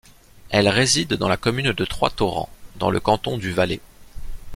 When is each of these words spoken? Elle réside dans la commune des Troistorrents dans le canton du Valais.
Elle 0.49 0.67
réside 0.67 1.13
dans 1.13 1.29
la 1.29 1.37
commune 1.37 1.73
des 1.73 1.85
Troistorrents 1.85 2.49
dans 2.77 2.89
le 2.89 2.99
canton 2.99 3.37
du 3.37 3.51
Valais. 3.53 3.81